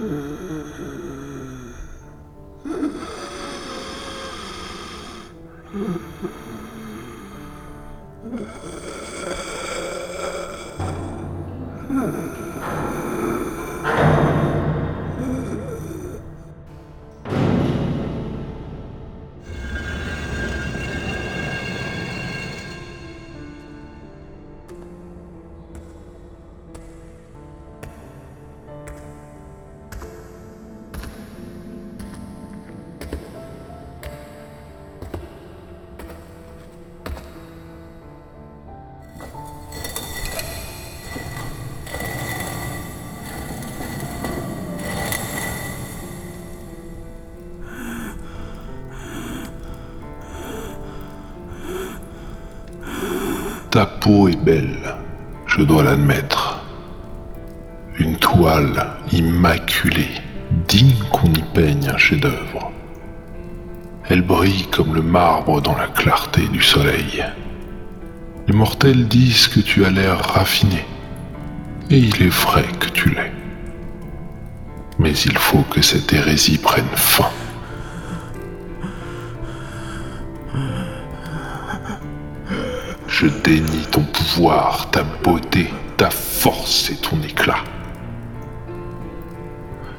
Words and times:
Hmm. 0.00 0.40
Ta 53.70 53.86
peau 53.86 54.26
est 54.26 54.42
belle, 54.44 54.96
je 55.46 55.62
dois 55.62 55.84
l'admettre. 55.84 56.60
Une 58.00 58.16
toile 58.16 58.96
immaculée, 59.12 60.10
digne 60.66 61.04
qu'on 61.12 61.28
y 61.28 61.42
peigne 61.54 61.88
un 61.88 61.96
chef-d'œuvre. 61.96 62.72
Elle 64.08 64.22
brille 64.22 64.66
comme 64.72 64.96
le 64.96 65.02
marbre 65.02 65.62
dans 65.62 65.76
la 65.76 65.86
clarté 65.86 66.48
du 66.48 66.60
soleil. 66.60 67.24
Les 68.48 68.56
mortels 68.56 69.06
disent 69.06 69.46
que 69.46 69.60
tu 69.60 69.84
as 69.84 69.90
l'air 69.90 70.18
raffiné, 70.18 70.84
et 71.90 71.98
il 71.98 72.20
est 72.24 72.34
vrai 72.34 72.64
que 72.80 72.88
tu 72.88 73.10
l'es. 73.10 73.32
Mais 74.98 75.12
il 75.12 75.38
faut 75.38 75.64
que 75.70 75.80
cette 75.80 76.12
hérésie 76.12 76.58
prenne 76.58 76.90
fin. 76.96 77.30
Je 83.20 83.26
dénie 83.26 83.84
ton 83.90 84.00
pouvoir, 84.00 84.90
ta 84.92 85.02
beauté, 85.02 85.68
ta 85.98 86.08
force 86.08 86.88
et 86.88 86.96
ton 86.96 87.20
éclat. 87.20 87.62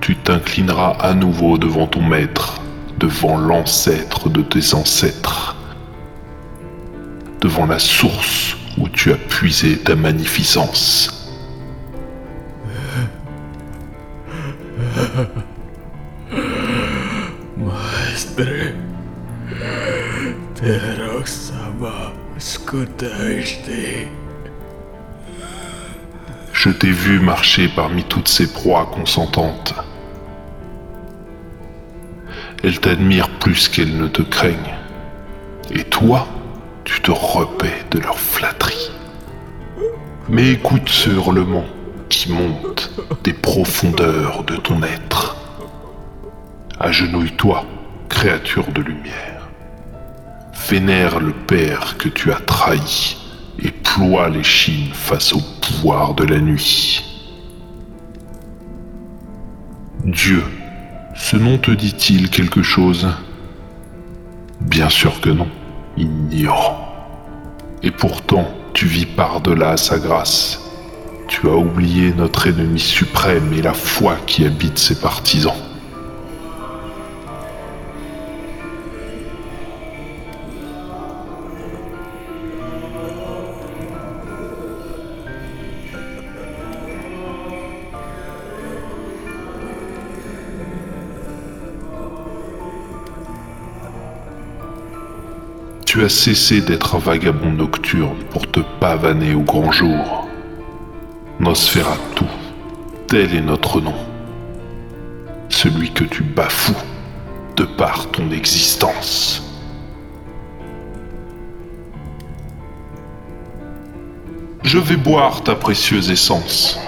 Tu 0.00 0.16
t'inclineras 0.16 0.96
à 0.98 1.12
nouveau 1.12 1.58
devant 1.58 1.86
ton 1.86 2.00
maître, 2.00 2.62
devant 2.96 3.36
l'ancêtre 3.36 4.30
de 4.30 4.40
tes 4.40 4.72
ancêtres, 4.72 5.54
devant 7.42 7.66
la 7.66 7.78
source 7.78 8.56
où 8.78 8.88
tu 8.88 9.12
as 9.12 9.18
puisé 9.18 9.76
ta 9.76 9.94
magnificence. 9.94 11.34
Maestre, 17.58 18.72
Je 26.52 26.70
t'ai 26.70 26.90
vu 26.90 27.18
marcher 27.18 27.68
parmi 27.74 28.04
toutes 28.04 28.28
ces 28.28 28.52
proies 28.52 28.86
consentantes. 28.86 29.74
Elles 32.62 32.78
t'admirent 32.78 33.30
plus 33.40 33.68
qu'elles 33.68 33.96
ne 33.96 34.06
te 34.06 34.22
craignent. 34.22 34.76
Et 35.72 35.84
toi, 35.84 36.28
tu 36.84 37.00
te 37.00 37.10
repais 37.10 37.84
de 37.90 37.98
leur 37.98 38.18
flatterie. 38.18 38.92
Mais 40.28 40.52
écoute 40.52 40.88
ce 40.88 41.10
hurlement 41.10 41.64
qui 42.08 42.30
monte 42.30 42.92
des 43.24 43.32
profondeurs 43.32 44.44
de 44.44 44.56
ton 44.56 44.82
être. 44.82 45.36
Agenouille-toi, 46.78 47.64
créature 48.08 48.70
de 48.70 48.82
lumière. 48.82 49.31
Vénère 50.72 51.20
le 51.20 51.34
Père 51.34 51.98
que 51.98 52.08
tu 52.08 52.32
as 52.32 52.40
trahi 52.40 53.18
et 53.58 53.70
ploie 53.70 54.30
les 54.30 54.42
chines 54.42 54.94
face 54.94 55.34
au 55.34 55.40
pouvoir 55.60 56.14
de 56.14 56.24
la 56.24 56.38
nuit. 56.38 57.04
Dieu, 60.02 60.42
ce 61.14 61.36
nom 61.36 61.58
te 61.58 61.72
dit-il 61.72 62.30
quelque 62.30 62.62
chose? 62.62 63.06
Bien 64.62 64.88
sûr 64.88 65.20
que 65.20 65.28
non, 65.28 65.48
ignorant. 65.98 66.88
Et 67.82 67.90
pourtant, 67.90 68.48
tu 68.72 68.86
vis 68.86 69.04
par-delà 69.04 69.76
sa 69.76 69.98
grâce. 69.98 70.58
Tu 71.28 71.50
as 71.50 71.54
oublié 71.54 72.14
notre 72.14 72.46
ennemi 72.46 72.80
suprême 72.80 73.52
et 73.52 73.60
la 73.60 73.74
foi 73.74 74.16
qui 74.26 74.46
habite 74.46 74.78
ses 74.78 74.98
partisans. 74.98 75.52
Tu 95.92 96.02
as 96.02 96.08
cessé 96.08 96.62
d'être 96.62 96.94
un 96.94 96.98
vagabond 96.98 97.50
nocturne 97.50 98.16
pour 98.30 98.50
te 98.50 98.60
pavaner 98.80 99.34
au 99.34 99.42
grand 99.42 99.70
jour. 99.70 100.26
Nosferatu, 101.38 102.24
tel 103.08 103.34
est 103.34 103.42
notre 103.42 103.78
nom. 103.82 103.92
Celui 105.50 105.92
que 105.92 106.04
tu 106.04 106.22
bafoues 106.22 106.72
de 107.58 107.64
par 107.64 108.10
ton 108.10 108.30
existence. 108.30 109.42
Je 114.62 114.78
vais 114.78 114.96
boire 114.96 115.42
ta 115.42 115.54
précieuse 115.54 116.10
essence. 116.10 116.80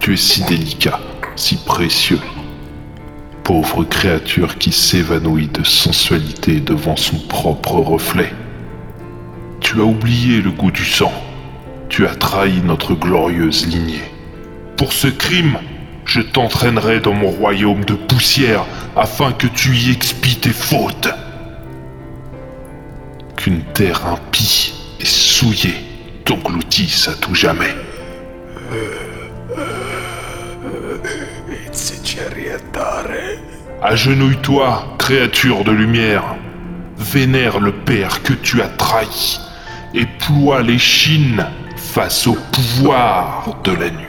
Tu 0.00 0.14
es 0.14 0.16
si 0.16 0.42
délicat, 0.44 1.00
si 1.36 1.58
précieux. 1.58 2.20
Pauvre 3.52 3.84
créature 3.84 4.56
qui 4.56 4.72
s'évanouit 4.72 5.48
de 5.48 5.62
sensualité 5.62 6.58
devant 6.58 6.96
son 6.96 7.18
propre 7.18 7.72
reflet. 7.72 8.32
Tu 9.60 9.78
as 9.78 9.84
oublié 9.84 10.40
le 10.40 10.50
goût 10.50 10.70
du 10.70 10.86
sang. 10.86 11.12
Tu 11.90 12.06
as 12.06 12.14
trahi 12.14 12.62
notre 12.62 12.94
glorieuse 12.94 13.66
lignée. 13.66 14.10
Pour 14.78 14.94
ce 14.94 15.06
crime, 15.06 15.58
je 16.06 16.22
t'entraînerai 16.22 17.00
dans 17.00 17.12
mon 17.12 17.28
royaume 17.28 17.84
de 17.84 17.92
poussière 17.92 18.64
afin 18.96 19.32
que 19.32 19.48
tu 19.48 19.76
y 19.76 19.90
expies 19.90 20.36
tes 20.36 20.48
fautes. 20.48 21.10
Qu'une 23.36 23.64
terre 23.74 24.06
impie 24.06 24.72
et 24.98 25.04
souillée 25.04 25.74
t'engloutisse 26.24 27.06
à 27.06 27.12
tout 27.16 27.34
jamais. 27.34 27.74
Agenouille-toi, 33.84 34.94
créature 34.96 35.64
de 35.64 35.72
lumière. 35.72 36.36
Vénère 36.96 37.58
le 37.58 37.72
Père 37.72 38.22
que 38.22 38.32
tu 38.32 38.62
as 38.62 38.68
trahi 38.68 39.40
et 39.92 40.06
ploie 40.06 40.62
les 40.62 40.78
chines 40.78 41.44
face 41.76 42.28
au 42.28 42.36
pouvoir 42.52 43.56
de 43.64 43.72
la 43.72 43.90
nuit. 43.90 44.06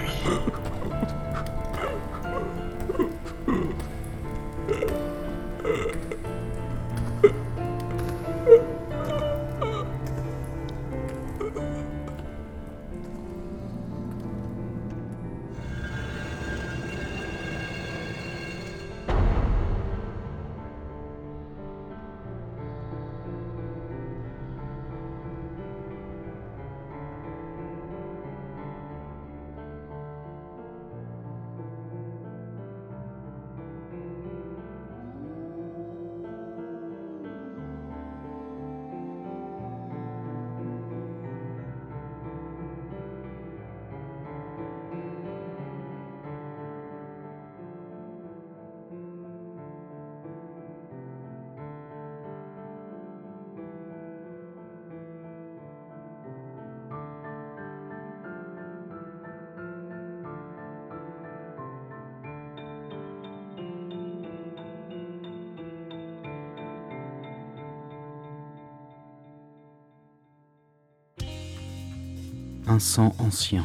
Un 72.73 72.79
sang 72.79 73.13
ancien, 73.19 73.63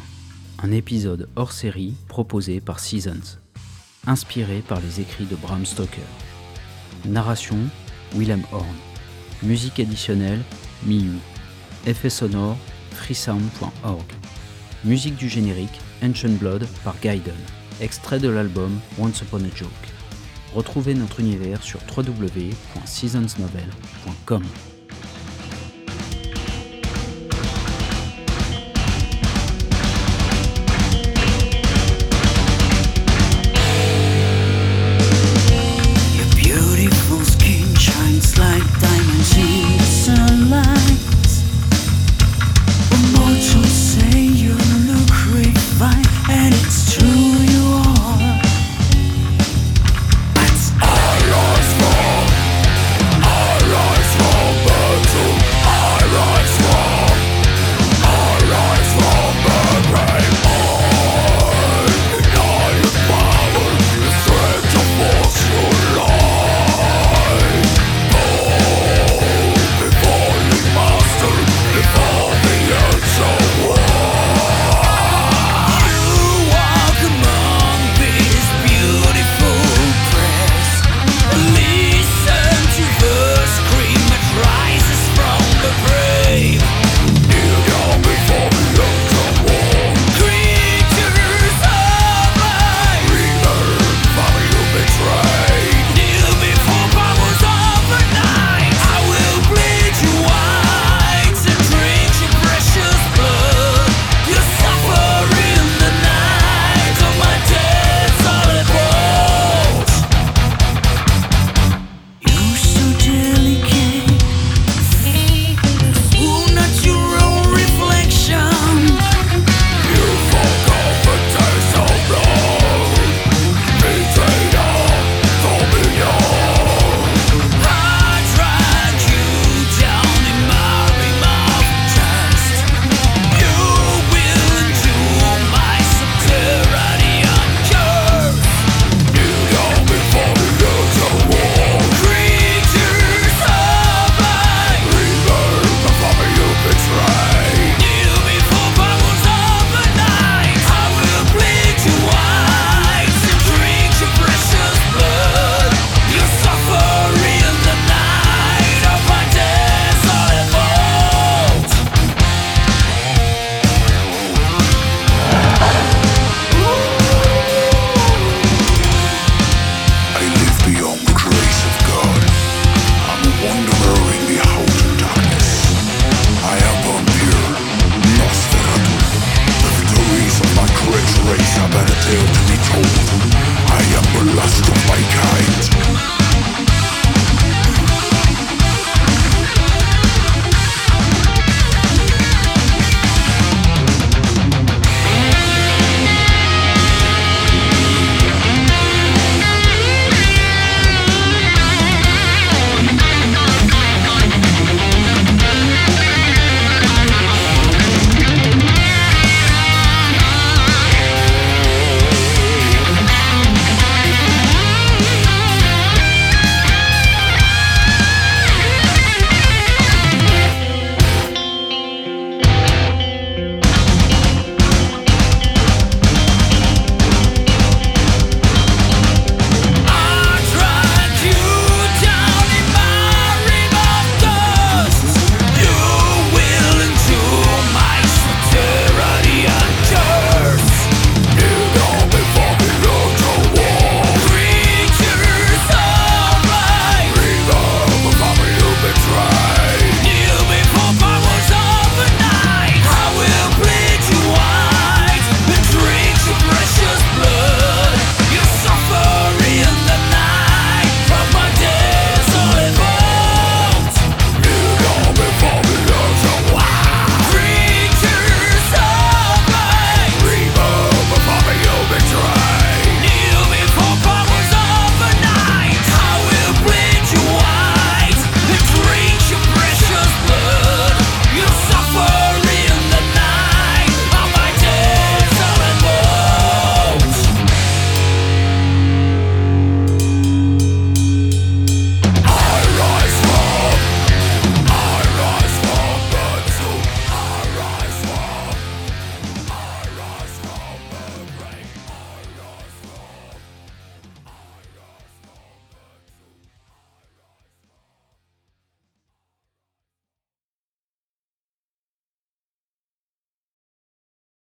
un 0.61 0.71
épisode 0.71 1.27
hors 1.35 1.51
série 1.51 1.95
proposé 2.09 2.61
par 2.61 2.79
Seasons, 2.79 3.39
inspiré 4.05 4.61
par 4.61 4.79
les 4.81 5.01
écrits 5.01 5.25
de 5.25 5.35
Bram 5.35 5.65
Stoker. 5.65 6.05
Narration 7.05 7.57
Willem 8.13 8.43
Horn. 8.51 8.75
Musique 9.41 9.79
additionnelle 9.79 10.43
Miyu. 10.85 11.17
Effet 11.87 12.11
sonore 12.11 12.55
freesound.org. 12.91 14.05
Musique 14.85 15.15
du 15.15 15.27
générique 15.27 15.81
Ancient 16.03 16.37
Blood 16.37 16.67
par 16.83 16.99
Gaiden. 16.99 17.33
Extrait 17.81 18.19
de 18.19 18.29
l'album 18.29 18.79
Once 18.99 19.21
Upon 19.21 19.39
a 19.39 19.55
Joke. 19.55 19.71
Retrouvez 20.53 20.93
notre 20.93 21.19
univers 21.19 21.63
sur 21.63 21.79
www.seasonsnovel.com. 21.97 24.43